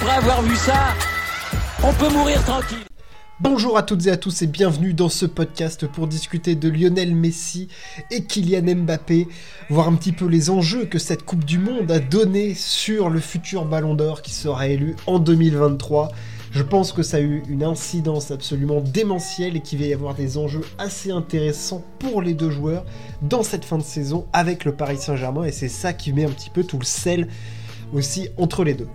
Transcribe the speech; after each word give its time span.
après 0.00 0.14
avoir 0.14 0.42
vu 0.42 0.54
ça, 0.54 0.94
on 1.82 1.92
peut 1.92 2.08
mourir 2.12 2.40
tranquille. 2.44 2.78
Bonjour 3.40 3.76
à 3.76 3.82
toutes 3.82 4.06
et 4.06 4.10
à 4.10 4.16
tous 4.16 4.42
et 4.42 4.46
bienvenue 4.46 4.94
dans 4.94 5.08
ce 5.08 5.26
podcast 5.26 5.88
pour 5.88 6.06
discuter 6.06 6.54
de 6.54 6.68
Lionel 6.68 7.16
Messi 7.16 7.66
et 8.12 8.22
Kylian 8.22 8.76
Mbappé, 8.76 9.26
voir 9.70 9.88
un 9.88 9.94
petit 9.94 10.12
peu 10.12 10.26
les 10.26 10.50
enjeux 10.50 10.84
que 10.84 11.00
cette 11.00 11.24
Coupe 11.24 11.44
du 11.44 11.58
Monde 11.58 11.90
a 11.90 11.98
donné 11.98 12.54
sur 12.54 13.10
le 13.10 13.18
futur 13.18 13.64
Ballon 13.64 13.94
d'Or 13.94 14.22
qui 14.22 14.32
sera 14.32 14.68
élu 14.68 14.94
en 15.06 15.18
2023. 15.18 16.12
Je 16.52 16.62
pense 16.62 16.92
que 16.92 17.02
ça 17.02 17.16
a 17.16 17.20
eu 17.20 17.42
une 17.48 17.64
incidence 17.64 18.30
absolument 18.30 18.80
démentielle 18.80 19.56
et 19.56 19.60
qu'il 19.60 19.80
va 19.80 19.86
y 19.86 19.92
avoir 19.92 20.14
des 20.14 20.38
enjeux 20.38 20.64
assez 20.78 21.10
intéressants 21.10 21.82
pour 21.98 22.22
les 22.22 22.34
deux 22.34 22.50
joueurs 22.50 22.84
dans 23.22 23.42
cette 23.42 23.64
fin 23.64 23.78
de 23.78 23.82
saison 23.82 24.26
avec 24.32 24.64
le 24.64 24.76
Paris 24.76 24.98
Saint-Germain 24.98 25.42
et 25.42 25.52
c'est 25.52 25.68
ça 25.68 25.92
qui 25.92 26.12
met 26.12 26.24
un 26.24 26.30
petit 26.30 26.50
peu 26.50 26.62
tout 26.62 26.78
le 26.78 26.84
sel 26.84 27.26
aussi 27.92 28.28
entre 28.36 28.62
les 28.62 28.74
deux. 28.74 28.88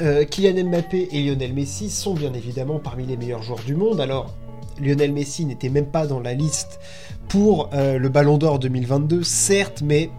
Euh, 0.00 0.24
Kylian 0.24 0.68
Mbappé 0.68 1.08
et 1.12 1.22
Lionel 1.22 1.52
Messi 1.52 1.90
sont 1.90 2.14
bien 2.14 2.32
évidemment 2.32 2.78
parmi 2.78 3.04
les 3.06 3.16
meilleurs 3.16 3.42
joueurs 3.42 3.62
du 3.64 3.74
monde. 3.74 4.00
Alors, 4.00 4.34
Lionel 4.80 5.12
Messi 5.12 5.44
n'était 5.44 5.68
même 5.68 5.86
pas 5.86 6.06
dans 6.06 6.20
la 6.20 6.34
liste 6.34 6.80
pour 7.28 7.68
euh, 7.74 7.98
le 7.98 8.08
Ballon 8.08 8.38
d'Or 8.38 8.58
2022, 8.58 9.22
certes, 9.22 9.82
mais 9.84 10.10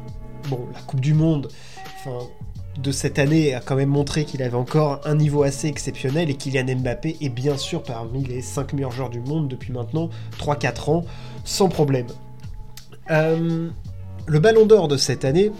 bon, 0.49 0.59
la 0.73 0.79
Coupe 0.81 1.01
du 1.01 1.13
Monde 1.13 1.49
de 2.77 2.91
cette 2.91 3.19
année 3.19 3.53
a 3.53 3.59
quand 3.59 3.75
même 3.75 3.89
montré 3.89 4.25
qu'il 4.25 4.41
avait 4.43 4.57
encore 4.57 4.99
un 5.05 5.15
niveau 5.15 5.43
assez 5.43 5.67
exceptionnel 5.67 6.29
et 6.29 6.35
Kylian 6.35 6.75
Mbappé 6.75 7.17
est 7.21 7.29
bien 7.29 7.57
sûr 7.57 7.83
parmi 7.83 8.23
les 8.23 8.41
5 8.41 8.73
meilleurs 8.73 8.91
joueurs 8.91 9.09
du 9.09 9.21
monde 9.21 9.47
depuis 9.47 9.71
maintenant 9.71 10.09
3-4 10.39 10.91
ans, 10.91 11.05
sans 11.45 11.69
problème. 11.69 12.07
Euh, 13.11 13.69
le 14.25 14.39
Ballon 14.39 14.65
d'Or 14.65 14.87
de 14.87 14.97
cette 14.97 15.25
année, 15.25 15.51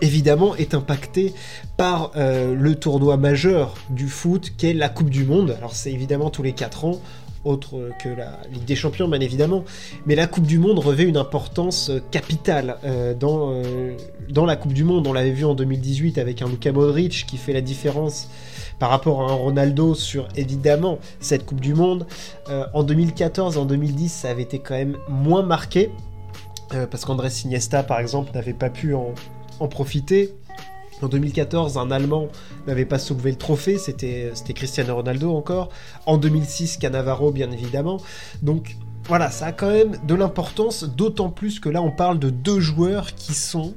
évidemment 0.00 0.54
est 0.56 0.74
impacté 0.74 1.34
par 1.76 2.12
euh, 2.16 2.54
le 2.54 2.74
tournoi 2.74 3.16
majeur 3.16 3.74
du 3.90 4.08
foot 4.08 4.52
qu'est 4.56 4.72
la 4.72 4.88
Coupe 4.88 5.10
du 5.10 5.24
Monde. 5.24 5.54
Alors 5.56 5.74
c'est 5.74 5.92
évidemment 5.92 6.30
tous 6.30 6.42
les 6.42 6.52
4 6.52 6.84
ans, 6.84 7.00
autre 7.44 7.90
que 8.02 8.08
la 8.08 8.38
Ligue 8.52 8.64
des 8.64 8.76
Champions 8.76 9.08
bien 9.08 9.20
évidemment, 9.20 9.64
mais 10.06 10.14
la 10.14 10.26
Coupe 10.26 10.46
du 10.46 10.58
Monde 10.58 10.78
revêt 10.78 11.04
une 11.04 11.16
importance 11.16 11.90
euh, 11.90 12.00
capitale 12.10 12.76
euh, 12.84 13.14
dans, 13.14 14.46
la 14.46 14.56
Coupe 14.56 14.72
du 14.72 14.84
Monde. 14.84 15.06
On 15.06 15.12
l'avait 15.12 15.30
vu 15.30 15.44
en 15.44 15.54
2018 15.54 16.18
avec 16.18 16.42
un 16.42 16.48
Luka 16.48 16.72
Modric 16.72 17.26
qui 17.26 17.36
fait 17.36 17.52
la 17.52 17.60
différence 17.60 18.28
par 18.78 18.90
rapport 18.90 19.22
à 19.22 19.32
un 19.32 19.34
Ronaldo 19.34 19.94
sur 19.94 20.28
évidemment 20.36 20.98
cette 21.18 21.44
Coupe 21.44 21.60
du 21.60 21.74
Monde. 21.74 22.06
en 22.72 22.84
2014, 22.84 23.58
en 23.58 23.64
2010, 23.64 24.08
ça 24.08 24.30
avait 24.30 24.42
été 24.42 24.60
quand 24.60 24.74
même 24.74 24.96
moins 25.08 25.42
marqué. 25.42 25.90
parce 26.70 27.04
qu'André 27.04 27.28
Iniesta, 27.44 27.82
par 27.82 27.98
exemple, 27.98 28.30
n'avait 28.34 28.52
pas 28.52 28.70
pu 28.70 28.94
en, 28.94 29.14
en 29.60 29.68
profiter. 29.68 30.34
En 31.00 31.08
2014, 31.08 31.78
un 31.78 31.90
Allemand 31.92 32.28
n'avait 32.66 32.84
pas 32.84 32.98
soulevé 32.98 33.30
le 33.30 33.36
trophée, 33.38 33.78
c'était 33.78 34.32
Cristiano 34.54 34.96
Ronaldo 34.96 35.32
encore. 35.32 35.68
En 36.06 36.16
2006, 36.16 36.76
Cannavaro, 36.78 37.30
bien 37.30 37.52
évidemment. 37.52 37.98
Donc 38.42 38.76
voilà, 39.06 39.30
ça 39.30 39.46
a 39.46 39.52
quand 39.52 39.70
même 39.70 39.96
de 40.06 40.14
l'importance, 40.14 40.82
d'autant 40.84 41.30
plus 41.30 41.60
que 41.60 41.68
là, 41.68 41.80
on 41.82 41.92
parle 41.92 42.18
de 42.18 42.30
deux 42.30 42.58
joueurs 42.58 43.14
qui 43.14 43.34
sont 43.34 43.74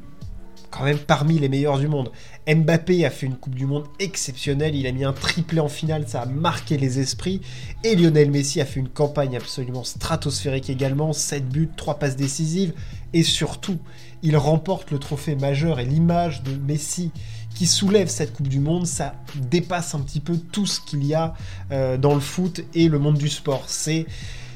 quand 0.71 0.83
même 0.83 0.97
parmi 0.97 1.37
les 1.37 1.49
meilleurs 1.49 1.77
du 1.77 1.87
monde. 1.87 2.11
Mbappé 2.47 3.05
a 3.05 3.09
fait 3.09 3.27
une 3.27 3.35
Coupe 3.35 3.55
du 3.55 3.65
Monde 3.65 3.83
exceptionnelle, 3.99 4.73
il 4.73 4.87
a 4.87 4.91
mis 4.91 5.03
un 5.03 5.13
triplé 5.13 5.59
en 5.59 5.67
finale, 5.67 6.05
ça 6.07 6.21
a 6.21 6.25
marqué 6.25 6.77
les 6.77 6.97
esprits. 6.97 7.41
Et 7.83 7.95
Lionel 7.95 8.31
Messi 8.31 8.61
a 8.61 8.65
fait 8.65 8.79
une 8.79 8.89
campagne 8.89 9.35
absolument 9.35 9.83
stratosphérique 9.83 10.69
également, 10.69 11.13
7 11.13 11.47
buts, 11.47 11.69
3 11.75 11.99
passes 11.99 12.15
décisives. 12.15 12.73
Et 13.13 13.23
surtout, 13.23 13.77
il 14.23 14.37
remporte 14.37 14.91
le 14.91 14.99
trophée 14.99 15.35
majeur 15.35 15.79
et 15.79 15.85
l'image 15.85 16.43
de 16.43 16.55
Messi 16.55 17.11
qui 17.55 17.67
soulève 17.67 18.07
cette 18.07 18.33
Coupe 18.33 18.47
du 18.47 18.59
Monde, 18.59 18.87
ça 18.87 19.15
dépasse 19.35 19.93
un 19.93 19.99
petit 19.99 20.19
peu 20.19 20.37
tout 20.37 20.65
ce 20.65 20.79
qu'il 20.79 21.05
y 21.05 21.13
a 21.13 21.33
euh, 21.71 21.97
dans 21.97 22.13
le 22.13 22.21
foot 22.21 22.61
et 22.73 22.87
le 22.87 22.97
monde 22.97 23.17
du 23.17 23.29
sport. 23.29 23.63
C'est, 23.67 24.05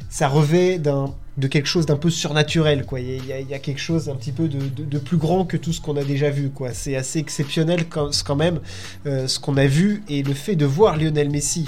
ça 0.10 0.28
revêt 0.28 0.80
d'un 0.80 1.14
de 1.38 1.48
quelque 1.48 1.68
chose 1.68 1.86
d'un 1.86 1.98
peu 1.98 2.10
surnaturel, 2.10 2.86
quoi. 2.86 3.00
Il 3.02 3.26
y, 3.26 3.54
a, 3.54 3.60
quelque 3.60 3.82
chose 3.82 4.08
un 4.08 4.16
petit 4.16 4.32
peu 4.32 4.48
de, 4.48 5.00
plus 5.00 5.18
grand 5.18 5.44
que 5.44 5.58
tout 5.58 5.74
ce 5.74 5.82
qu'on 5.82 5.98
a 5.98 6.04
déjà 6.04 6.30
vu, 6.30 6.50
quoi. 6.50 6.74
C'est 6.74 6.96
assez 6.96 7.20
exceptionnel 7.20 7.88
quand, 7.90 8.36
même 8.36 8.62
euh, 9.06 9.28
ce 9.28 9.40
qu'on 9.40 9.58
a 9.58 9.68
vu 9.68 10.04
et 10.08 10.24
le 10.24 10.34
fait 10.34 10.56
de 10.56 10.66
voir 10.66 10.96
Lionel 10.96 11.30
Messi 11.30 11.68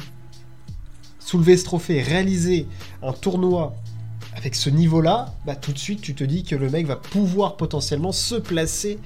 soulever 1.19 1.57
ce 1.57 1.65
trophée, 1.65 2.01
réaliser 2.01 2.67
un 3.03 3.11
tournoi 3.11 3.75
avec 4.37 4.55
ce 4.55 4.69
niveau-là, 4.69 5.33
bah 5.45 5.55
tout 5.55 5.73
de 5.73 5.79
suite 5.79 6.01
tu 6.01 6.13
te 6.13 6.23
dis 6.23 6.43
que 6.43 6.55
le 6.55 6.69
mec 6.69 6.85
va 6.85 6.95
pouvoir 6.95 7.57
potentiellement 7.57 8.11
se 8.11 8.35
placer 8.35 8.99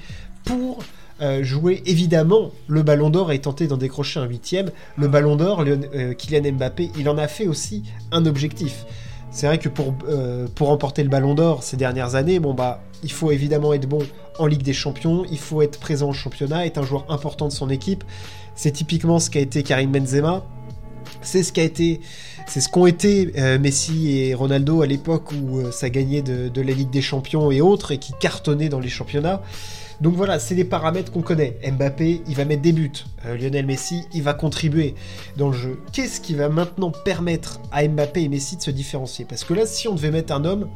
pour 0.43 0.83
euh, 1.21 1.43
jouer 1.43 1.81
évidemment 1.85 2.51
le 2.67 2.83
Ballon 2.83 3.09
d'Or 3.09 3.31
et 3.31 3.39
tenter 3.39 3.67
d'en 3.67 3.77
décrocher 3.77 4.19
un 4.19 4.25
huitième. 4.25 4.71
Le 4.97 5.07
Ballon 5.07 5.37
d'Or, 5.37 5.63
euh, 5.65 6.13
Kylian 6.13 6.51
Mbappé, 6.53 6.91
il 6.97 7.07
en 7.07 7.17
a 7.17 7.27
fait 7.27 7.47
aussi 7.47 7.83
un 8.11 8.25
objectif. 8.25 8.85
C'est 9.29 9.47
vrai 9.47 9.57
que 9.57 9.69
pour, 9.69 9.93
euh, 10.09 10.47
pour 10.53 10.67
remporter 10.67 11.03
le 11.03 11.09
Ballon 11.09 11.33
d'Or 11.33 11.63
ces 11.63 11.77
dernières 11.77 12.15
années, 12.15 12.39
bon 12.39 12.53
bah, 12.53 12.81
il 13.03 13.11
faut 13.11 13.31
évidemment 13.31 13.71
être 13.73 13.87
bon 13.87 13.99
en 14.37 14.47
Ligue 14.47 14.63
des 14.63 14.73
Champions, 14.73 15.23
il 15.31 15.37
faut 15.37 15.61
être 15.61 15.79
présent 15.79 16.09
au 16.09 16.13
championnat, 16.13 16.65
être 16.65 16.77
un 16.79 16.83
joueur 16.83 17.05
important 17.09 17.47
de 17.47 17.53
son 17.53 17.69
équipe. 17.69 18.03
C'est 18.55 18.71
typiquement 18.71 19.19
ce 19.19 19.29
qu'a 19.29 19.39
été 19.39 19.63
Karim 19.63 19.91
Benzema. 19.91 20.43
C'est 21.21 21.43
ce 21.43 21.53
qu'a 21.53 21.63
été, 21.63 22.01
qu'ont 22.71 22.85
été 22.85 23.31
euh, 23.37 23.59
Messi 23.59 24.17
et 24.17 24.33
Ronaldo 24.33 24.81
à 24.81 24.87
l'époque 24.87 25.31
où 25.31 25.59
euh, 25.59 25.71
ça 25.71 25.89
gagnait 25.89 26.21
de, 26.21 26.61
la 26.61 26.73
Ligue 26.73 26.89
des 26.89 27.01
Champions 27.01 27.51
et 27.51 27.61
autres 27.61 27.91
et 27.91 27.97
qui 27.97 28.13
cartonnaient 28.19 28.69
dans 28.69 28.79
les 28.79 28.89
championnats. 28.89 29.41
Donc 30.01 30.15
voilà, 30.15 30.39
c'est 30.39 30.55
les 30.55 30.63
paramètres 30.63 31.11
qu'on 31.11 31.21
connaît. 31.21 31.57
Mbappé, 31.63 32.23
il 32.27 32.35
va 32.35 32.45
mettre 32.45 32.63
des 32.63 32.71
buts. 32.71 32.91
Euh, 33.25 33.37
Lionel 33.37 33.67
Messi, 33.67 34.03
il 34.13 34.23
va 34.23 34.33
contribuer 34.33 34.95
dans 35.37 35.49
le 35.49 35.57
jeu. 35.57 35.79
Qu'est-ce 35.93 36.21
qui 36.21 36.33
va 36.33 36.49
maintenant 36.49 36.91
permettre 36.91 37.59
à 37.71 37.87
Mbappé 37.87 38.23
et 38.23 38.29
Messi 38.29 38.57
de 38.57 38.63
se 38.63 38.71
différencier? 38.71 39.25
Parce 39.25 39.43
que 39.43 39.53
là, 39.53 39.67
si 39.67 39.87
on 39.87 39.93
devait 39.93 40.11
mettre 40.11 40.33
un 40.33 40.43
homme 40.43 40.69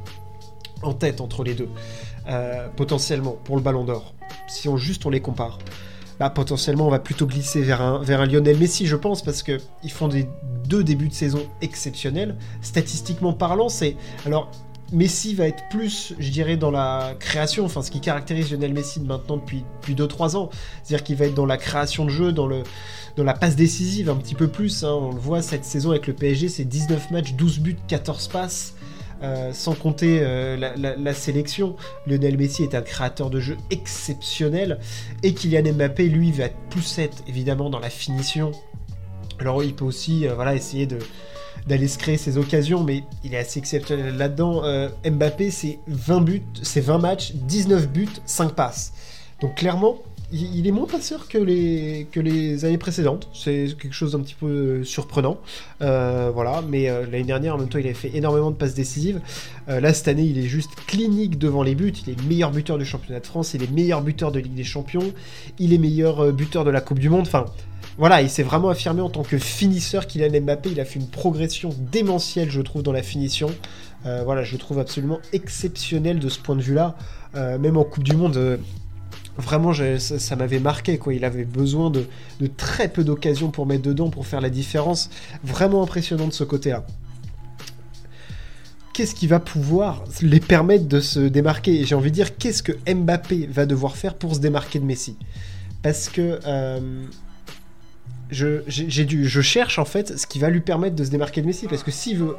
en 0.84 0.94
tête 0.94 1.22
entre 1.22 1.44
les 1.44 1.56
deux, 1.56 1.70
potentiellement, 2.76 3.38
pour 3.44 3.56
le 3.56 3.62
ballon 3.64 3.84
d'or, 3.84 4.14
si 4.48 4.68
on 4.68 4.78
juste 4.78 5.06
on 5.06 5.10
les 5.10 5.22
compare, 5.22 5.58
bah, 6.20 6.30
potentiellement 6.30 6.88
on 6.88 6.92
va 6.92 7.00
plutôt 7.00 7.26
glisser 7.26 7.62
vers 7.62 7.82
un, 7.82 8.00
vers 8.02 8.22
un 8.22 8.26
Lionel 8.26 8.58
Messi, 8.58 8.86
je 8.86 8.96
pense, 8.96 9.22
parce 9.22 9.44
qu'ils 9.44 9.92
font 9.92 10.08
des 10.08 10.28
deux 10.68 10.84
débuts 10.84 11.10
de 11.10 11.14
saison 11.14 11.42
exceptionnels. 11.62 12.36
Statistiquement 12.62 13.34
parlant, 13.34 13.70
c'est. 13.70 13.96
Alors, 14.26 14.52
Messi 14.92 15.34
va 15.34 15.48
être 15.48 15.64
plus, 15.70 16.14
je 16.20 16.30
dirais, 16.30 16.58
dans 16.58 16.70
la 16.70 17.16
création, 17.20 17.66
enfin 17.66 17.82
ce 17.82 17.90
qui 17.90 18.02
caractérise 18.02 18.52
Lionel 18.52 18.74
Messi 18.74 19.00
maintenant 19.00 19.38
depuis, 19.38 19.64
depuis 19.82 19.96
2-3 19.96 20.36
ans. 20.36 20.50
C'est-à-dire 20.84 21.04
qu'il 21.04 21.16
va 21.16 21.26
être 21.26 21.34
dans 21.34 21.46
la 21.46 21.58
création 21.58 22.06
de 22.06 22.12
jeu, 22.12 22.32
dans, 22.32 22.46
le, 22.48 22.64
dans 23.18 23.24
la 23.24 23.34
passe 23.34 23.56
décisive 23.56 24.10
un 24.10 24.16
petit 24.16 24.36
peu 24.36 24.48
plus. 24.48 24.84
Hein. 24.84 24.94
On 24.94 25.12
le 25.12 25.20
voit 25.20 25.42
cette 25.42 25.66
saison 25.66 25.90
avec 25.92 26.08
le 26.08 26.14
PSG, 26.14 26.50
c'est 26.50 26.66
19 26.66 27.12
matchs, 27.12 27.34
12 27.34 27.60
buts, 27.60 27.78
14 27.88 28.28
passes. 28.28 28.76
Euh, 29.26 29.54
sans 29.54 29.74
compter 29.74 30.20
euh, 30.22 30.56
la, 30.56 31.14
sélection, 31.14 31.76
Lionel 32.06 32.38
Messi 32.38 32.64
est 32.64 32.76
un 32.76 32.82
créateur 32.82 33.30
de 33.30 33.40
jeu 33.40 33.58
exceptionnel 33.72 34.80
et 35.24 35.34
Kylian 35.34 35.74
Mbappé, 35.74 36.10
lui, 36.10 36.32
va 36.32 36.46
être 36.46 36.58
plus 36.70 37.00
être 37.00 37.24
évidemment 37.28 37.70
dans 37.70 37.80
la 37.80 37.90
finition. 37.90 38.52
Alors 39.40 39.64
il 39.64 39.74
peut 39.74 39.86
aussi 39.86 40.28
euh, 40.28 40.36
voilà, 40.36 40.54
essayer 40.54 40.86
de, 40.86 41.00
d'aller 41.66 41.88
se 41.88 41.98
créer 41.98 42.18
ses 42.18 42.38
occasions, 42.38 42.84
mais 42.84 43.04
il 43.24 43.34
est 43.34 43.40
assez 43.40 43.58
exceptionnel 43.58 44.16
là-dedans. 44.16 44.62
Mbappé, 45.04 45.50
c'est 45.50 45.80
20 45.88 46.22
buts, 46.22 46.44
c'est 46.62 46.82
20 46.82 47.00
matchs, 47.00 47.32
19 47.34 47.88
buts, 47.88 48.10
5 48.26 48.54
passes. 48.54 48.94
Donc 49.42 49.56
clairement, 49.56 49.98
il 50.32 50.68
est 50.68 50.72
moins 50.72 50.88
passeur 50.88 51.28
que 51.28 51.38
les, 51.38 52.66
années 52.66 52.78
précédentes. 52.78 53.28
C'est 53.34 53.68
quelque 53.80 53.94
chose 53.94 54.14
d'un 54.14 54.20
petit 54.20 54.34
peu 54.34 54.48
euh, 54.48 54.84
surprenant. 54.84 55.38
Euh, 55.82 56.32
voilà, 56.34 56.64
mais 56.68 56.88
l'année 56.88 57.24
dernière, 57.24 57.56
en 57.56 57.58
même 57.58 57.70
temps, 57.70 57.78
il 57.78 57.86
avait 57.86 57.94
fait 57.94 58.16
énormément 58.16 58.52
de 58.52 58.56
passes 58.56 58.74
décisives. 58.74 59.22
là, 59.68 59.94
cette 59.94 60.08
année, 60.08 60.24
il 60.24 60.38
est 60.38 60.48
juste 60.48 60.72
clinique 60.88 61.38
devant 61.38 61.64
les 61.64 61.76
buts. 61.76 61.94
Il 62.06 62.14
est 62.14 62.24
meilleur 62.28 62.52
buteur 62.52 62.78
du 62.78 62.86
championnat 62.86 63.20
de 63.20 63.26
France, 63.26 63.54
il 63.54 63.64
est 63.64 63.72
meilleur 63.72 64.02
buteur 64.02 64.32
de 64.32 64.40
Ligue 64.40 64.56
des 64.56 64.64
Champions, 64.64 65.14
il 65.60 65.74
est 65.74 65.78
meilleur 65.78 66.32
buteur 66.34 66.64
de 66.64 66.72
la 66.72 66.82
Coupe 66.82 67.00
du 67.00 67.10
Monde. 67.10 67.28
Enfin, 67.28 67.46
voilà, 67.98 68.22
il 68.22 68.30
s'est 68.30 68.44
vraiment 68.44 68.70
affirmé 68.70 69.02
en 69.02 69.10
tant 69.10 69.24
que 69.24 69.38
finisseur 69.38 70.06
Kylian 70.06 70.42
Mbappé. 70.42 70.70
Il 70.72 70.80
a 70.82 70.86
fait 70.86 71.00
une 71.00 71.08
progression 71.08 71.70
démentielle, 71.92 72.50
je 72.50 72.62
trouve, 72.62 72.84
dans 72.84 72.92
la 72.92 73.04
finition. 73.04 73.50
Euh, 74.06 74.24
voilà, 74.26 74.44
je 74.44 74.58
trouve 74.58 74.80
absolument 74.80 75.20
exceptionnel 75.32 76.20
de 76.20 76.28
ce 76.28 76.40
point 76.40 76.58
de 76.58 76.62
vue-là. 76.62 76.96
Euh, 77.36 77.58
même 77.58 77.78
en 77.78 77.86
Coupe 77.86 78.04
du 78.04 78.16
Monde, 78.16 78.60
euh, 79.38 79.42
vraiment, 79.42 79.74
ça, 80.00 80.36
m'avait 80.36 80.60
marqué. 80.60 81.00
Il 81.12 81.26
avait 81.26 81.46
besoin 81.46 81.90
de, 81.90 82.06
très 82.58 82.88
peu 82.88 83.04
d'occasions 83.04 83.52
pour 83.52 83.66
mettre 83.66 83.84
dedans, 83.84 84.10
pour 84.10 84.28
faire 84.28 84.42
la 84.42 84.50
différence. 84.50 85.10
Vraiment 85.44 85.84
impressionnant 85.84 86.28
de 86.28 86.34
ce 86.34 86.44
côté-là. 86.44 86.86
Qu'est-ce 88.94 89.14
qui 89.14 89.28
va 89.28 89.40
pouvoir 89.40 90.06
les 90.22 90.40
permettre 90.40 90.86
de 90.86 91.02
se 91.02 91.20
démarquer? 91.20 91.84
J'ai 91.86 91.96
envie 91.96 92.12
de 92.12 92.16
dire, 92.16 92.38
qu'est-ce 92.38 92.64
que 92.64 92.72
Mbappé 92.92 93.48
va 93.52 93.66
devoir 93.66 93.98
faire 93.98 94.14
pour 94.14 94.36
se 94.36 94.40
démarquer 94.40 94.80
de 94.80 94.86
Messi? 94.86 95.18
Parce 95.82 96.08
que 96.08 96.40
je, 98.32 98.62
je 98.68 99.42
cherche 99.42 99.80
en 99.80 99.86
fait 99.86 100.18
ce 100.18 100.26
qui 100.26 100.40
va 100.40 100.50
lui 100.50 100.62
permettre 100.62 100.96
de 100.96 101.04
se 101.04 101.10
démarquer 101.10 101.42
de 101.42 101.48
Messi. 101.48 101.68
Parce 101.68 101.84
que 101.84 101.92
s'il 101.92 102.18
veut 102.18 102.38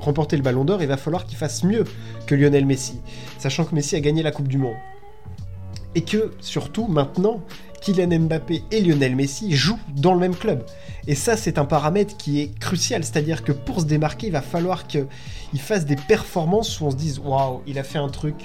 remporter 0.00 0.36
le 0.36 0.42
ballon 0.42 0.64
d'or, 0.64 0.82
il 0.82 0.88
va 0.88 0.96
falloir 0.96 1.26
qu'il 1.26 1.36
fasse 1.36 1.64
mieux 1.64 1.84
que 2.26 2.34
Lionel 2.34 2.66
Messi. 2.66 2.98
Sachant 3.38 3.64
que 3.64 3.74
Messi 3.74 3.96
a 3.96 4.00
gagné 4.00 4.22
la 4.22 4.32
Coupe 4.32 4.48
du 4.48 4.58
Monde. 4.58 4.76
Et 5.98 6.02
que 6.02 6.30
surtout 6.38 6.86
maintenant, 6.86 7.40
Kylian 7.80 8.20
Mbappé 8.20 8.62
et 8.70 8.82
Lionel 8.82 9.16
Messi 9.16 9.56
jouent 9.56 9.80
dans 9.96 10.14
le 10.14 10.20
même 10.20 10.36
club. 10.36 10.64
Et 11.08 11.16
ça, 11.16 11.36
c'est 11.36 11.58
un 11.58 11.64
paramètre 11.64 12.16
qui 12.16 12.40
est 12.40 12.56
crucial. 12.56 13.02
C'est-à-dire 13.02 13.42
que 13.42 13.50
pour 13.50 13.80
se 13.80 13.84
démarquer, 13.84 14.28
il 14.28 14.32
va 14.32 14.40
falloir 14.40 14.86
qu'il 14.86 15.08
fasse 15.56 15.86
des 15.86 15.96
performances 15.96 16.80
où 16.80 16.84
on 16.84 16.92
se 16.92 16.96
dise 16.96 17.18
Waouh, 17.18 17.62
il 17.66 17.80
a 17.80 17.82
fait 17.82 17.98
un 17.98 18.10
truc 18.10 18.36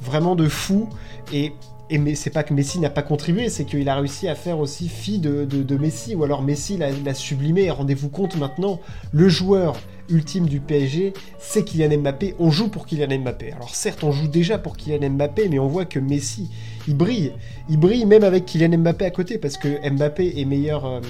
vraiment 0.00 0.34
de 0.34 0.48
fou. 0.48 0.88
Et, 1.30 1.52
et 1.90 2.14
c'est 2.14 2.30
pas 2.30 2.42
que 2.42 2.54
Messi 2.54 2.78
n'a 2.78 2.88
pas 2.88 3.02
contribué, 3.02 3.50
c'est 3.50 3.66
qu'il 3.66 3.86
a 3.90 3.96
réussi 3.96 4.26
à 4.26 4.34
faire 4.34 4.58
aussi 4.58 4.88
fi 4.88 5.18
de, 5.18 5.44
de, 5.44 5.76
Messi. 5.76 6.14
Ou 6.14 6.24
alors 6.24 6.40
Messi 6.40 6.78
l'a 6.78 7.12
sublimé. 7.12 7.70
Rendez-vous 7.70 8.08
compte 8.08 8.36
maintenant, 8.36 8.80
le 9.12 9.28
joueur 9.28 9.76
ultime 10.08 10.46
du 10.46 10.60
PSG, 10.60 11.12
c'est 11.38 11.64
Kylian 11.64 11.98
Mbappé. 11.98 12.34
On 12.38 12.50
joue 12.50 12.68
pour 12.68 12.86
Kylian 12.86 13.18
Mbappé. 13.18 13.52
Alors 13.52 13.74
certes, 13.74 14.04
on 14.04 14.10
joue 14.10 14.26
déjà 14.26 14.56
pour 14.56 14.78
Kylian 14.78 15.10
Mbappé, 15.10 15.50
mais 15.50 15.58
on 15.58 15.68
voit 15.68 15.84
que 15.84 15.98
Messi, 15.98 16.48
il 16.88 16.96
brille. 16.96 17.32
Il 17.68 17.78
brille 17.78 18.06
même 18.06 18.24
avec 18.24 18.46
Kylian 18.46 18.78
Mbappé 18.78 19.04
à 19.04 19.10
côté, 19.10 19.38
parce 19.38 19.56
que 19.56 19.88
Mbappé 19.88 20.40
est 20.40 20.44
meilleur 20.44 20.84
euh, 20.84 21.00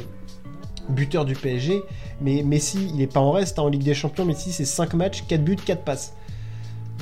buteur 0.89 1.25
du 1.25 1.35
PSG, 1.35 1.83
mais 2.21 2.43
Messi, 2.43 2.79
il 2.91 2.97
n'est 2.97 3.07
pas 3.07 3.21
en 3.21 3.33
reste. 3.33 3.59
Hein, 3.59 3.63
en 3.63 3.69
Ligue 3.69 3.83
des 3.83 3.95
Champions, 3.95 4.25
Messi, 4.25 4.53
c'est 4.53 4.65
5 4.65 4.95
matchs, 4.95 5.25
4 5.27 5.43
buts, 5.43 5.57
4 5.57 5.83
passes. 5.83 6.15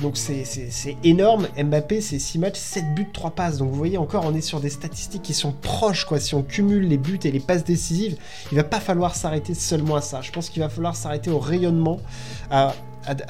Donc 0.01 0.17
c'est 0.17 0.97
énorme. 1.03 1.47
Mbappé, 1.57 2.01
c'est 2.01 2.17
6 2.17 2.39
matchs, 2.39 2.57
7 2.57 2.95
buts, 2.95 3.07
3 3.13 3.31
passes. 3.31 3.57
Donc 3.59 3.69
vous 3.69 3.77
voyez 3.77 3.97
encore, 3.97 4.25
on 4.25 4.33
est 4.33 4.41
sur 4.41 4.59
des 4.59 4.69
statistiques 4.69 5.21
qui 5.21 5.33
sont 5.33 5.51
proches. 5.51 6.05
quoi. 6.05 6.19
Si 6.19 6.33
on 6.33 6.41
cumule 6.41 6.87
les 6.87 6.97
buts 6.97 7.19
et 7.23 7.31
les 7.31 7.39
passes 7.39 7.63
décisives, 7.63 8.17
il 8.51 8.55
va 8.55 8.63
pas 8.63 8.79
falloir 8.79 9.15
s'arrêter 9.15 9.53
seulement 9.53 9.95
à 9.95 10.01
ça. 10.01 10.21
Je 10.21 10.31
pense 10.31 10.49
qu'il 10.49 10.61
va 10.63 10.69
falloir 10.69 10.95
s'arrêter 10.95 11.29
au 11.29 11.39
rayonnement, 11.39 11.99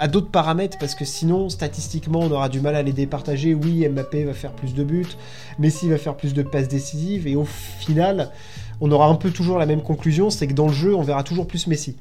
d'autres 0.07 0.29
paramètres, 0.29 0.77
parce 0.77 0.95
que 0.95 1.05
sinon, 1.05 1.49
statistiquement, 1.49 2.19
on 2.19 2.31
aura 2.31 2.49
du 2.49 2.61
mal 2.61 2.75
à 2.75 2.81
les 2.81 2.93
départager. 2.93 3.53
Oui, 3.53 3.87
Mbappé 3.87 4.25
va 4.25 4.33
faire 4.33 4.51
plus 4.51 4.73
de 4.73 4.83
buts, 4.83 5.07
Messi 5.59 5.89
va 5.89 5.97
faire 5.97 6.15
plus 6.15 6.33
de 6.33 6.43
passes 6.43 6.67
décisives, 6.67 7.27
et 7.27 7.35
au 7.35 7.45
final, 7.45 8.31
on 8.81 8.91
aura 8.91 9.07
un 9.07 9.15
peu 9.15 9.31
toujours 9.31 9.57
la 9.57 9.65
même 9.65 9.81
conclusion, 9.81 10.29
c'est 10.29 10.47
que 10.47 10.53
dans 10.53 10.67
le 10.67 10.73
jeu, 10.73 10.95
on 10.95 11.01
verra 11.01 11.23
toujours 11.23 11.47
plus 11.47 11.67
Messi 11.67 11.95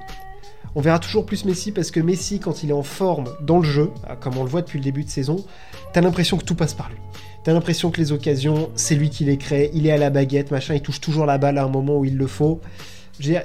on 0.75 0.81
verra 0.81 0.99
toujours 0.99 1.27
plus 1.27 1.45
Messi 1.45 1.73
parce 1.73 1.91
que 1.91 2.01
Messi, 2.01 2.39
quand 2.39 2.63
il 2.63 2.71
est 2.71 2.75
en 2.75 2.83
forme 2.83 3.25
dans 3.43 3.59
le 3.59 3.65
jeu, 3.65 3.91
ah, 4.07 4.17
comme 4.17 4.39
on 4.39 4.43
le 4.43 4.49
voit 4.49 4.63
depuis 4.63 4.79
le 4.79 4.85
début 4.85 5.05
de 5.05 5.11
saison, 5.11 5.45
t'as 5.93 6.01
l'impression 6.01 6.39
que 6.39 6.45
tout 6.45 6.55
passe 6.55 6.75
par 6.75 6.89
lui. 6.89 6.97
T'as 7.45 7.53
l'impression 7.53 7.91
que 7.91 8.01
les 8.01 8.13
occasions, 8.13 8.71
c'est 8.75 8.95
lui 8.95 9.11
qui 9.11 9.25
les 9.25 9.37
crée, 9.37 9.71
il 9.75 9.87
est 9.87 9.91
à 9.91 9.99
la 9.99 10.11
baguette, 10.11 10.51
machin, 10.51 10.75
il 10.75 10.81
touche 10.81 11.01
toujours 11.01 11.27
la 11.27 11.39
balle 11.39 11.59
à 11.59 11.65
un 11.65 11.69
moment 11.69 11.99
où 11.99 12.05
il 12.05 12.17
le 12.17 12.27
faut. 12.27 12.61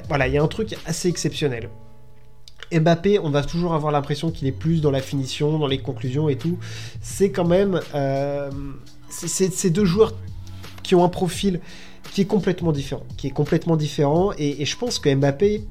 Voilà, 0.08 0.28
il 0.28 0.34
y 0.34 0.38
a 0.38 0.44
un 0.44 0.48
truc 0.48 0.76
assez 0.86 1.10
exceptionnel. 1.10 1.70
Mbappé, 2.72 3.20
on 3.20 3.30
va 3.30 3.44
toujours 3.44 3.74
avoir 3.74 3.92
l'impression 3.92 4.32
qu'il 4.32 4.48
est 4.48 4.52
plus 4.52 4.82
dans 4.82 4.92
la 4.92 5.02
finition, 5.02 5.58
dans 5.58 5.68
les 5.68 5.80
conclusions 5.80 6.30
et 6.30 6.38
tout. 6.38 6.58
C'est 7.02 7.32
quand 7.32 7.48
même. 7.48 7.80
Euh, 7.96 8.50
c'est 9.10 9.52
ces 9.52 9.70
deux 9.70 9.86
joueurs 9.86 10.14
qui 10.84 10.96
ont 10.96 11.04
un 11.04 11.10
profil 11.10 11.60
qui 12.12 12.22
est 12.22 12.26
complètement 12.26 12.72
différent. 12.72 13.04
Qui 13.18 13.28
est 13.28 13.32
complètement 13.32 13.78
différent. 13.78 14.32
Et, 14.38 14.62
et 14.62 14.66
je 14.66 14.78
pense 14.78 15.00
que 15.00 15.14
Mbappé 15.14 15.64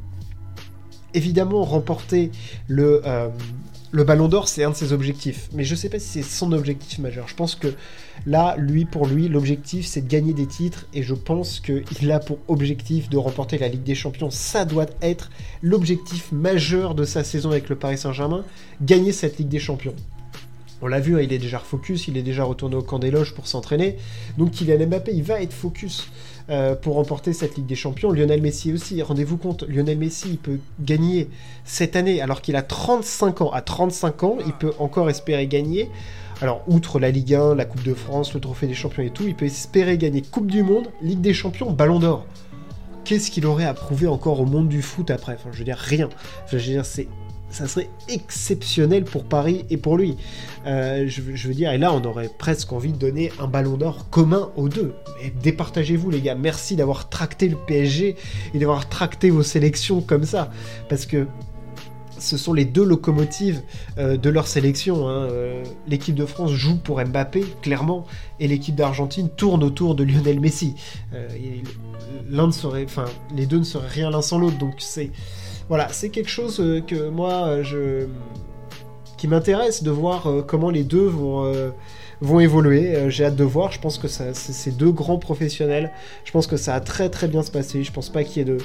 évidemment, 1.16 1.64
remporter 1.64 2.30
le, 2.68 3.00
euh, 3.04 3.28
le 3.92 4.04
Ballon 4.04 4.28
d'Or, 4.28 4.48
c'est 4.48 4.64
un 4.64 4.70
de 4.70 4.74
ses 4.74 4.92
objectifs. 4.92 5.48
Mais 5.52 5.64
je 5.64 5.72
ne 5.72 5.76
sais 5.76 5.88
pas 5.88 5.98
si 5.98 6.08
c'est 6.08 6.22
son 6.22 6.52
objectif 6.52 6.98
majeur. 6.98 7.28
Je 7.28 7.34
pense 7.34 7.54
que 7.54 7.74
là, 8.26 8.56
lui, 8.58 8.84
pour 8.84 9.06
lui, 9.06 9.28
l'objectif, 9.28 9.86
c'est 9.86 10.02
de 10.02 10.08
gagner 10.08 10.32
des 10.32 10.46
titres. 10.46 10.86
Et 10.92 11.02
je 11.02 11.14
pense 11.14 11.60
qu'il 11.60 12.12
a 12.12 12.18
pour 12.18 12.38
objectif 12.48 13.08
de 13.08 13.16
remporter 13.16 13.58
la 13.58 13.68
Ligue 13.68 13.84
des 13.84 13.94
Champions. 13.94 14.30
Ça 14.30 14.64
doit 14.64 14.86
être 15.02 15.30
l'objectif 15.62 16.32
majeur 16.32 16.94
de 16.94 17.04
sa 17.04 17.24
saison 17.24 17.50
avec 17.50 17.68
le 17.68 17.76
Paris 17.76 17.98
Saint-Germain. 17.98 18.44
Gagner 18.82 19.12
cette 19.12 19.38
Ligue 19.38 19.48
des 19.48 19.60
Champions. 19.60 19.94
On 20.82 20.88
l'a 20.88 21.00
vu, 21.00 21.16
hein, 21.16 21.20
il 21.22 21.32
est 21.32 21.38
déjà 21.38 21.58
focus, 21.58 22.06
il 22.06 22.18
est 22.18 22.22
déjà 22.22 22.44
retourné 22.44 22.76
au 22.76 22.82
camp 22.82 22.98
des 22.98 23.10
loges 23.10 23.32
pour 23.34 23.46
s'entraîner. 23.46 23.96
Donc 24.36 24.50
Kylian 24.50 24.86
Mbappé, 24.86 25.12
il 25.14 25.22
va 25.22 25.40
être 25.40 25.54
focus. 25.54 26.08
Euh, 26.48 26.76
pour 26.76 26.94
remporter 26.94 27.32
cette 27.32 27.56
Ligue 27.56 27.66
des 27.66 27.74
Champions. 27.74 28.12
Lionel 28.12 28.40
Messi 28.40 28.72
aussi, 28.72 29.02
rendez-vous 29.02 29.36
compte, 29.36 29.64
Lionel 29.64 29.98
Messi, 29.98 30.28
il 30.30 30.38
peut 30.38 30.60
gagner 30.78 31.28
cette 31.64 31.96
année 31.96 32.20
alors 32.20 32.40
qu'il 32.40 32.54
a 32.54 32.62
35 32.62 33.40
ans. 33.40 33.50
À 33.50 33.62
35 33.62 34.22
ans, 34.22 34.36
il 34.46 34.52
peut 34.52 34.72
encore 34.78 35.10
espérer 35.10 35.48
gagner. 35.48 35.90
Alors, 36.40 36.62
outre 36.68 37.00
la 37.00 37.10
Ligue 37.10 37.34
1, 37.34 37.56
la 37.56 37.64
Coupe 37.64 37.82
de 37.82 37.94
France, 37.94 38.32
le 38.32 38.38
Trophée 38.38 38.68
des 38.68 38.74
Champions 38.74 39.02
et 39.02 39.10
tout, 39.10 39.24
il 39.26 39.34
peut 39.34 39.46
espérer 39.46 39.98
gagner 39.98 40.22
Coupe 40.22 40.48
du 40.48 40.62
Monde, 40.62 40.86
Ligue 41.02 41.20
des 41.20 41.34
Champions, 41.34 41.72
Ballon 41.72 41.98
d'Or. 41.98 42.24
Qu'est-ce 43.04 43.32
qu'il 43.32 43.44
aurait 43.44 43.64
à 43.64 43.74
prouver 43.74 44.06
encore 44.06 44.38
au 44.38 44.46
monde 44.46 44.68
du 44.68 44.82
foot 44.82 45.10
après? 45.10 45.34
Enfin, 45.34 45.48
je 45.52 45.58
veux 45.58 45.64
dire, 45.64 45.78
rien. 45.78 46.08
je 46.48 46.58
veux 46.58 46.62
dire, 46.62 46.86
c'est 46.86 47.08
ça 47.50 47.66
serait 47.66 47.88
exceptionnel 48.08 49.04
pour 49.04 49.24
Paris 49.24 49.64
et 49.70 49.76
pour 49.76 49.96
lui. 49.96 50.16
Euh, 50.66 51.04
je, 51.08 51.20
veux 51.20 51.54
dire, 51.54 51.72
et 51.72 51.78
là, 51.78 51.92
on 51.92 52.04
aurait 52.04 52.28
presque 52.36 52.72
envie 52.72 52.92
de 52.92 52.98
donner 52.98 53.32
un 53.38 53.46
ballon 53.46 53.76
d'or 53.76 54.10
commun 54.10 54.50
aux 54.56 54.68
deux. 54.68 54.94
Mais 55.22 55.32
départagez-vous, 55.42 56.10
les 56.10 56.20
gars. 56.20 56.34
Merci 56.34 56.76
d'avoir 56.76 57.08
tracté 57.08 57.48
le 57.48 57.56
PSG 57.56 58.16
et 58.52 58.58
d'avoir 58.58 58.88
tracté 58.88 59.30
vos 59.30 59.42
sélections 59.42 60.00
comme 60.00 60.24
ça. 60.24 60.50
Parce 60.88 61.06
que 61.06 61.26
ce 62.18 62.36
sont 62.36 62.52
les 62.52 62.64
deux 62.64 62.84
locomotives 62.84 63.62
euh, 63.98 64.16
de 64.16 64.28
leur 64.28 64.48
sélection. 64.48 65.08
Hein. 65.08 65.28
Euh, 65.30 65.62
l'équipe 65.86 66.14
de 66.14 66.26
France 66.26 66.50
joue 66.50 66.76
pour 66.76 67.02
Mbappé, 67.02 67.44
clairement, 67.62 68.06
et 68.40 68.48
l'équipe 68.48 68.74
d'Argentine 68.74 69.28
tourne 69.28 69.62
autour 69.62 69.94
de 69.94 70.02
Lionel 70.02 70.40
Messi. 70.40 70.74
l'un 72.28 72.48
ne 72.48 72.52
serait, 72.52 72.84
enfin, 72.84 73.04
les 73.34 73.46
deux 73.46 73.58
ne 73.58 73.64
seraient 73.64 73.88
rien 73.88 74.10
l'un 74.10 74.22
sans 74.22 74.38
l'autre. 74.38 74.58
Donc 74.58 74.74
c'est 74.78 75.12
voilà, 75.68 75.88
c'est 75.90 76.10
quelque 76.10 76.30
chose 76.30 76.60
euh, 76.60 76.80
que 76.80 77.08
moi, 77.08 77.48
euh, 77.48 78.06
qui 79.16 79.26
m'intéresse 79.26 79.82
de 79.82 79.90
voir 79.90 80.28
euh, 80.28 80.42
comment 80.42 80.70
les 80.70 80.84
deux 80.84 81.06
vont, 81.06 81.52
vont 82.20 82.40
évoluer. 82.40 83.10
J'ai 83.10 83.24
hâte 83.24 83.36
de 83.36 83.44
voir. 83.44 83.72
Je 83.72 83.80
pense 83.80 83.98
que 83.98 84.06
c'est 84.08 84.76
deux 84.76 84.92
grands 84.92 85.18
professionnels. 85.18 85.90
Je 86.24 86.30
pense 86.30 86.46
que 86.46 86.56
ça 86.56 86.74
a 86.74 86.80
très 86.80 87.08
très 87.08 87.26
bien 87.26 87.42
se 87.42 87.50
passer. 87.50 87.82
Je 87.82 87.92
pense 87.92 88.10
pas 88.10 88.22
qu'il 88.22 88.38
y 88.38 88.40
ait 88.42 88.44
de, 88.44 88.58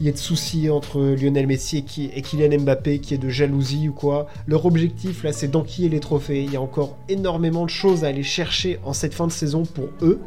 il 0.00 0.06
y 0.06 0.08
ait 0.08 0.12
de 0.12 0.18
soucis 0.18 0.70
entre 0.70 1.00
Lionel 1.00 1.46
Messi 1.46 1.84
et, 2.14 2.22
Kylian 2.22 2.60
Mbappé, 2.60 3.00
qu'il 3.00 3.12
y 3.12 3.14
ait 3.14 3.22
de 3.22 3.28
jalousie 3.28 3.88
ou 3.88 3.92
quoi. 3.92 4.26
Leur 4.46 4.64
objectif 4.64 5.24
là, 5.24 5.32
c'est 5.32 5.48
d'enquiller 5.48 5.88
les 5.88 6.00
trophées. 6.00 6.42
Il 6.44 6.52
y 6.52 6.56
a 6.56 6.62
encore 6.62 6.96
énormément 7.08 7.64
de 7.64 7.70
choses 7.70 8.04
à 8.04 8.08
aller 8.08 8.22
chercher 8.22 8.78
en 8.84 8.94
cette 8.94 9.14
fin 9.14 9.26
de 9.26 9.32
saison 9.32 9.64
pour 9.64 9.88
eux. 10.00 10.20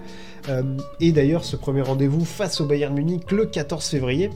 et 1.00 1.12
d'ailleurs, 1.12 1.44
ce 1.44 1.56
premier 1.56 1.82
rendez-vous 1.82 2.26
face 2.26 2.62
au 2.62 2.66
Bayern 2.66 2.94
Munich 2.94 3.32
le 3.32 3.46
14 3.46 3.86
février 3.86 4.30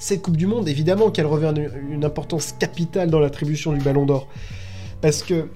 cette 0.00 0.22
Coupe 0.22 0.36
du 0.36 0.46
Monde, 0.46 0.68
évidemment 0.68 1.10
qu'elle 1.10 1.26
revient 1.26 1.52
une 1.90 2.04
importance 2.04 2.52
capitale 2.58 3.10
dans 3.10 3.20
l'attribution 3.20 3.72
du 3.72 3.80
Ballon 3.80 4.06
d'Or. 4.06 4.26
Parce 5.00 5.22
que 5.22 5.48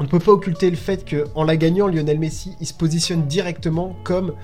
on 0.00 0.04
ne 0.04 0.08
peut 0.08 0.20
pas 0.20 0.32
occulter 0.32 0.70
le 0.70 0.76
fait 0.76 1.04
qu'en 1.04 1.42
la 1.42 1.56
gagnant, 1.56 1.88
Lionel 1.88 2.20
Messi, 2.20 2.54
il 2.60 2.66
se 2.66 2.72
positionne 2.72 3.26
directement 3.26 3.96
comme 4.04 4.34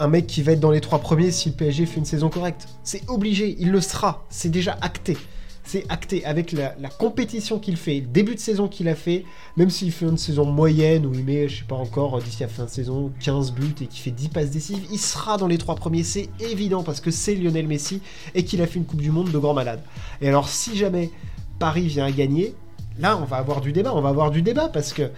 un 0.00 0.08
mec 0.08 0.26
qui 0.26 0.42
va 0.42 0.52
être 0.52 0.60
dans 0.60 0.70
les 0.70 0.80
trois 0.80 0.98
premiers 0.98 1.30
si 1.30 1.50
le 1.50 1.54
PSG 1.54 1.86
fait 1.86 1.98
une 1.98 2.06
saison 2.06 2.30
correcte. 2.30 2.68
C'est 2.82 3.08
obligé, 3.08 3.54
il 3.60 3.70
le 3.70 3.82
sera, 3.82 4.24
c'est 4.30 4.48
déjà 4.48 4.78
acté 4.80 5.16
c'est 5.64 5.84
acté 5.88 6.24
avec 6.24 6.52
la, 6.52 6.74
compétition 6.98 7.58
qu'il 7.58 7.76
fait, 7.76 8.00
le 8.00 8.06
début 8.06 8.34
de 8.34 8.40
saison 8.40 8.68
qu'il 8.68 8.88
a 8.88 8.94
fait, 8.94 9.24
même 9.56 9.70
s'il 9.70 9.90
fait 9.92 10.06
une 10.06 10.18
saison 10.18 10.44
moyenne 10.44 11.06
où 11.06 11.14
il 11.14 11.24
met, 11.24 11.48
je 11.48 11.60
sais 11.60 11.64
pas 11.64 11.74
encore, 11.74 12.20
d'ici 12.20 12.42
la 12.42 12.48
fin 12.48 12.64
de 12.64 12.70
saison, 12.70 13.10
15 13.20 13.52
buts 13.52 13.74
et 13.80 13.86
qu'il 13.86 14.00
fait 14.00 14.10
10 14.10 14.28
passes 14.28 14.50
décisives, 14.50 14.84
il 14.92 14.98
sera 14.98 15.38
dans 15.38 15.46
les 15.46 15.58
trois 15.58 15.74
premiers, 15.74 16.02
c'est 16.02 16.28
évident 16.38 16.82
parce 16.82 17.00
que 17.00 17.10
c'est 17.10 17.34
Lionel 17.34 17.66
Messi 17.66 18.00
et 18.34 18.44
qu'il 18.44 18.60
a 18.62 18.66
fait 18.66 18.78
une 18.78 18.84
Coupe 18.84 19.00
du 19.00 19.10
Monde 19.10 19.32
de 19.32 19.38
grand 19.38 19.54
malade. 19.54 19.80
Et 20.20 20.28
alors 20.28 20.48
si 20.48 20.76
jamais 20.76 21.10
Paris 21.58 21.86
vient 21.86 22.04
à 22.04 22.12
gagner, 22.12 22.54
là 22.98 23.16
on 23.16 23.24
va 23.24 23.38
avoir 23.38 23.60
du 23.60 23.72
débat, 23.72 23.94
on 23.94 24.02
va 24.02 24.10
avoir 24.10 24.30
du 24.30 24.42
débat 24.42 24.68
parce 24.68 24.92
que 24.92 25.10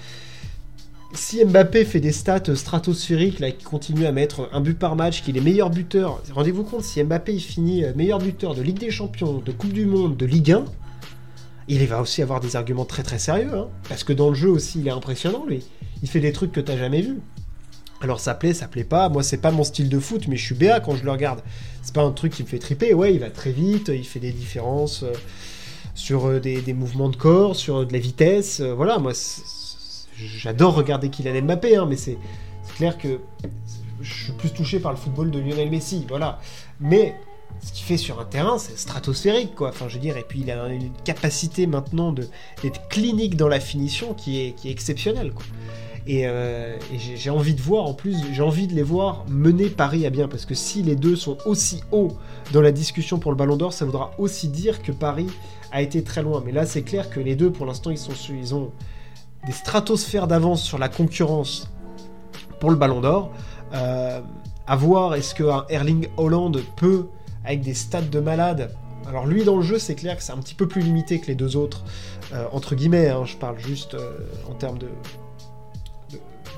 si 1.13 1.45
Mbappé 1.45 1.85
fait 1.85 2.01
des 2.01 2.13
stats 2.13 2.55
stratosphériques, 2.55 3.39
là, 3.39 3.51
qui 3.51 3.65
continue 3.65 4.07
à 4.07 4.13
mettre 4.13 4.49
un 4.53 4.61
but 4.61 4.79
par 4.79 4.97
match, 4.97 5.23
qu'il 5.23 5.37
est 5.37 5.41
meilleur 5.41 5.71
buteur, 5.71 6.23
rendez-vous 6.33 6.65
compte, 6.65 6.83
si 6.83 7.03
Mbappé 7.03 7.39
finit 7.39 7.85
euh, 7.85 7.93
meilleur 7.95 8.19
buteur 8.19 8.55
de 8.55 8.63
Ligue 8.63 8.79
des 8.79 8.91
Champions, 8.91 9.39
de 9.45 9.53
Coupe 9.53 9.73
du 9.73 9.87
Monde, 9.87 10.17
de 10.17 10.27
Ligue 10.27 10.53
1, 10.53 10.65
il 11.69 11.85
va 11.87 12.01
aussi 12.01 12.23
avoir 12.23 12.41
des 12.41 12.57
arguments 12.57 12.85
très 12.85 13.03
très 13.03 13.19
sérieux, 13.19 13.55
hein, 13.55 13.69
parce 13.89 14.05
que 14.05 14.13
dans 14.13 14.29
le 14.29 14.35
jeu 14.35 14.49
aussi, 14.49 14.81
il 14.81 14.89
est 14.89 14.93
impressionnant, 14.93 15.45
lui. 15.47 15.65
Il 16.03 16.09
fait 16.09 16.21
des 16.21 16.33
trucs 16.33 16.53
que 16.53 16.61
t'as 16.61 16.77
jamais 16.77 17.03
vu. 17.03 17.19
Alors 18.01 18.21
ça 18.21 18.35
plaît, 18.35 18.53
ça 18.53 18.69
plaît 18.69 18.85
pas. 18.85 19.09
Moi, 19.09 19.23
c'est 19.23 19.39
pas 19.39 19.51
mon 19.51 19.65
style 19.65 19.89
de 19.89 19.99
foot, 19.99 20.29
mais 20.29 20.37
je 20.37 20.45
suis 20.45 20.55
béat 20.55 20.81
quand 20.81 20.95
je 20.97 21.05
le 21.05 21.11
regarde. 21.11 21.41
C'est 21.83 21.95
pas 21.95 22.03
un 22.03 22.13
truc 22.13 22.35
qui 22.35 22.43
me 22.43 22.49
fait 22.49 22.59
triper. 22.59 22.93
Ouais, 22.93 23.15
il 23.15 23.21
va 23.21 23.31
très 23.31 23.53
vite, 23.53 23.91
il 23.93 24.05
fait 24.05 24.21
des 24.21 24.33
différences 24.33 25.03
euh, 25.03 25.13
sur 25.95 26.27
euh, 26.27 26.39
des, 26.39 26.61
des, 26.61 26.75
mouvements 26.75 27.09
de 27.09 27.17
corps, 27.17 27.57
sur 27.57 27.87
de 27.87 27.93
la 27.93 27.99
vitesse. 27.99 28.61
voilà, 28.61 28.99
moi, 28.99 29.13
j'adore 30.19 30.75
regarder 30.75 31.09
Kylian 31.11 31.43
Mbappé, 31.43 31.77
hein, 31.77 31.87
mais 31.89 31.97
c'est 31.97 32.19
clair 32.77 32.99
que 32.99 33.21
je 34.01 34.25
suis 34.25 34.33
plus 34.33 34.51
touché 34.51 34.79
par 34.79 34.93
le 34.93 34.99
football 34.99 35.31
de 35.31 35.39
Lionel 35.39 35.71
Messi, 35.71 36.05
voilà. 36.09 36.39
Mais 36.81 37.15
ce 37.61 37.73
qu'il 37.73 37.85
fait 37.85 37.97
sur 37.97 38.21
un 38.21 38.25
terrain, 38.25 38.59
c'est 38.59 38.79
stratosphérique, 38.79 39.55
quoi. 39.55 39.71
Enfin, 39.71 39.89
je 39.89 39.95
veux 39.95 40.01
dire, 40.01 40.17
et 40.17 40.25
puis 40.25 40.41
il 40.41 40.51
a 40.51 40.69
une 40.69 40.93
capacité 41.05 41.67
maintenant 41.67 42.13
d'être 42.13 42.89
clinique 42.89 43.37
dans 43.37 43.49
la 43.49 43.61
finition 43.61 44.15
qui 44.15 44.39
est, 44.41 44.67
exceptionnelle, 44.67 45.33
quoi. 45.33 45.45
Et, 46.09 46.29
euh, 46.29 46.77
j'ai 47.17 47.31
envie 47.31 47.55
de 47.55 47.61
voir, 47.61 47.85
en 47.85 47.95
plus, 47.95 48.17
j'ai 48.33 48.43
envie 48.43 48.69
de 48.69 48.75
les 48.75 48.85
voir 48.85 49.25
mener 49.29 49.69
Paris 49.69 50.07
à 50.07 50.11
bien, 50.11 50.29
parce 50.29 50.47
que 50.47 50.55
si 50.55 50.83
les 50.83 50.95
deux 50.95 51.17
sont 51.17 51.39
aussi 51.47 51.83
hauts 51.91 52.17
dans 52.53 52.61
la 52.61 52.71
discussion 52.71 53.19
pour 53.19 53.33
le 53.33 53.37
Ballon 53.37 53.57
d'Or, 53.57 53.73
ça 53.73 53.85
voudra 53.85 54.13
aussi 54.19 54.49
dire 54.49 54.83
que 54.83 54.93
Paris 54.93 55.27
a 55.73 55.83
été 55.83 56.05
très 56.05 56.23
loin. 56.23 56.43
Mais 56.45 56.53
là, 56.53 56.65
c'est 56.65 56.83
clair 56.83 57.11
que 57.11 57.19
les 57.19 57.35
deux, 57.35 57.51
pour 57.51 57.67
l'instant, 57.67 57.91
ils 57.91 57.99
sont, 57.99 58.13
ils 58.31 58.55
ont 58.55 58.71
des 59.47 59.53
stratosphères 59.53 60.27
d'avance 60.27 60.63
sur 60.63 60.79
la 60.79 60.89
concurrence 60.89 61.71
pour 62.61 62.71
le 62.71 62.77
Ballon 62.77 63.01
d'Or. 63.01 63.31
Euh, 63.75 64.21
À 64.67 64.75
voir, 64.77 65.15
est-ce 65.15 65.35
qu'un 65.35 65.65
Erling 65.69 66.09
Holland 66.17 66.57
peut, 66.77 67.07
avec 67.45 67.61
des 67.61 67.75
stats 67.75 68.03
de 68.03 68.19
malade, 68.19 68.75
alors 69.07 69.27
lui 69.27 69.45
dans 69.45 69.57
le 69.57 69.63
jeu 69.63 69.79
c'est 69.79 69.95
clair 69.95 70.17
que 70.17 70.23
c'est 70.25 70.33
un 70.33 70.39
petit 70.39 70.57
peu 70.57 70.67
plus 70.67 70.83
limité 70.83 71.21
que 71.21 71.29
les 71.29 71.37
deux 71.37 71.57
autres, 71.57 71.85
euh, 72.33 72.45
entre 72.51 72.75
guillemets, 72.75 73.09
hein, 73.09 73.25
je 73.25 73.37
parle 73.37 73.59
juste 73.61 73.95
euh, 73.95 74.19
en 74.51 74.55
termes 74.55 74.79
de, 74.79 74.89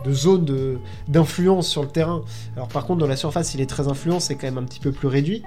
de, 0.04 0.12
zone 0.12 0.78
d'influence 1.08 1.68
sur 1.68 1.82
le 1.82 1.88
terrain. 1.88 2.22
Alors 2.56 2.68
par 2.68 2.86
contre 2.86 3.00
dans 3.00 3.06
la 3.06 3.16
surface 3.16 3.54
il 3.54 3.60
est 3.60 3.66
très 3.66 3.88
influent, 3.88 4.20
c'est 4.20 4.34
quand 4.34 4.46
même 4.46 4.58
un 4.58 4.64
petit 4.64 4.80
peu 4.80 4.92
plus 4.92 5.08
réduit, 5.08 5.42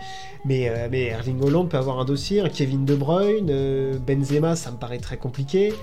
mais, 0.46 0.70
euh, 0.70 0.88
mais 0.90 1.04
Erling 1.08 1.42
Holland 1.42 1.68
peut 1.68 1.78
avoir 1.78 2.00
un 2.00 2.06
dossier, 2.06 2.44
Kevin 2.54 2.86
De 2.86 2.96
Bruyne, 2.96 4.00
Benzema 4.06 4.56
ça 4.56 4.72
me 4.72 4.78
paraît 4.78 5.00
très 5.00 5.18
compliqué. 5.18 5.74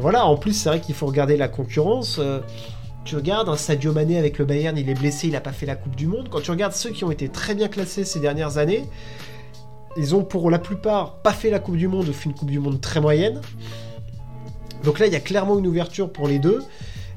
voilà, 0.00 0.26
en 0.26 0.36
plus 0.36 0.52
c'est 0.52 0.68
vrai 0.68 0.80
qu'il 0.80 0.94
faut 0.94 1.06
regarder 1.06 1.36
la 1.36 1.48
concurrence. 1.48 2.20
Tu 3.04 3.16
regardes 3.16 3.48
un 3.48 3.56
Sadio 3.56 3.92
Mané 3.92 4.16
avec 4.16 4.38
le 4.38 4.44
Bayern, 4.44 4.78
il 4.78 4.88
est 4.88 4.94
blessé, 4.94 5.26
il 5.26 5.32
n'a 5.32 5.40
pas 5.40 5.50
fait 5.50 5.66
la 5.66 5.74
Coupe 5.74 5.96
du 5.96 6.06
Monde. 6.06 6.28
Quand 6.30 6.40
tu 6.40 6.52
regardes 6.52 6.72
ceux 6.72 6.90
qui 6.90 7.02
ont 7.02 7.10
été 7.10 7.28
très 7.28 7.56
bien 7.56 7.66
classés 7.66 8.04
ces 8.04 8.20
dernières 8.20 8.58
années, 8.58 8.84
ils 9.96 10.14
ont 10.14 10.22
pour 10.22 10.50
la 10.50 10.60
plupart 10.60 11.16
pas 11.16 11.32
fait 11.32 11.50
la 11.50 11.58
Coupe 11.58 11.76
du 11.76 11.88
Monde 11.88 12.08
ou 12.08 12.12
fait 12.12 12.26
une 12.26 12.34
Coupe 12.34 12.50
du 12.50 12.60
Monde 12.60 12.80
très 12.80 13.00
moyenne. 13.00 13.40
Donc 14.84 15.00
là, 15.00 15.06
il 15.06 15.12
y 15.12 15.16
a 15.16 15.20
clairement 15.20 15.58
une 15.58 15.66
ouverture 15.66 16.12
pour 16.12 16.28
les 16.28 16.38
deux. 16.38 16.62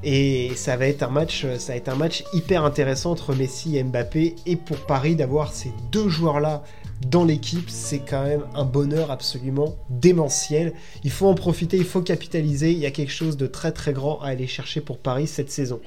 Et 0.07 0.51
ça 0.55 0.77
va 0.77 0.87
être 0.87 1.01
un 1.01 1.09
match, 1.09 1.47
ça 1.57 1.73
va 1.73 1.91
un 1.91 1.95
match 1.95 2.23
hyper 2.31 2.63
intéressant 2.63 3.11
entre 3.11 3.33
Messi 3.33 3.75
et 3.75 3.83
Mbappé. 3.83 4.35
Et 4.45 4.55
pour 4.55 4.77
Paris, 4.85 5.15
d'avoir 5.15 5.51
ces 5.51 5.73
deux 5.91 6.09
joueurs-là 6.09 6.63
dans 7.07 7.25
l'équipe, 7.25 7.69
c'est 7.69 7.99
quand 7.99 8.23
même 8.23 8.43
un 8.53 8.65
bonheur 8.65 9.09
absolument 9.09 9.75
démentiel. 9.89 10.73
Il 11.03 11.09
faut 11.09 11.27
en 11.27 11.33
profiter, 11.33 11.77
il 11.77 11.85
faut 11.85 12.01
capitaliser. 12.01 12.71
Il 12.71 12.77
y 12.77 12.85
a 12.85 12.91
quelque 12.91 13.11
chose 13.11 13.35
de 13.35 13.47
très 13.47 13.71
très 13.71 13.93
grand 13.93 14.21
à 14.21 14.27
aller 14.27 14.45
chercher 14.45 14.79
pour 14.79 14.99
Paris 14.99 15.25
cette 15.25 15.51
saison. 15.51 15.81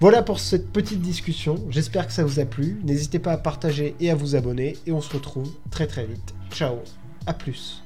Voilà 0.00 0.22
pour 0.22 0.38
cette 0.38 0.70
petite 0.70 1.00
discussion, 1.00 1.56
j'espère 1.70 2.06
que 2.06 2.12
ça 2.12 2.22
vous 2.22 2.38
a 2.38 2.44
plu, 2.44 2.80
n'hésitez 2.84 3.18
pas 3.18 3.32
à 3.32 3.36
partager 3.36 3.96
et 3.98 4.10
à 4.10 4.14
vous 4.14 4.36
abonner, 4.36 4.76
et 4.86 4.92
on 4.92 5.00
se 5.00 5.12
retrouve 5.12 5.50
très 5.72 5.88
très 5.88 6.06
vite. 6.06 6.34
Ciao, 6.52 6.76
à 7.26 7.34
plus 7.34 7.82